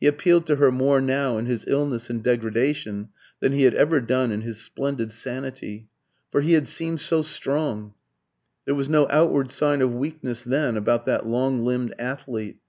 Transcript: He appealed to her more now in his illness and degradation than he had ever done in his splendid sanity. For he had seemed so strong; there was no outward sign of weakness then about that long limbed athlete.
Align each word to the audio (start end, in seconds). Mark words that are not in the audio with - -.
He 0.00 0.06
appealed 0.06 0.46
to 0.46 0.56
her 0.56 0.72
more 0.72 0.98
now 0.98 1.36
in 1.36 1.44
his 1.44 1.66
illness 1.68 2.08
and 2.08 2.22
degradation 2.24 3.10
than 3.40 3.52
he 3.52 3.64
had 3.64 3.74
ever 3.74 4.00
done 4.00 4.32
in 4.32 4.40
his 4.40 4.58
splendid 4.62 5.12
sanity. 5.12 5.88
For 6.32 6.40
he 6.40 6.54
had 6.54 6.66
seemed 6.66 7.02
so 7.02 7.20
strong; 7.20 7.92
there 8.64 8.74
was 8.74 8.88
no 8.88 9.06
outward 9.10 9.50
sign 9.50 9.82
of 9.82 9.92
weakness 9.92 10.42
then 10.42 10.78
about 10.78 11.04
that 11.04 11.26
long 11.26 11.66
limbed 11.66 11.94
athlete. 11.98 12.60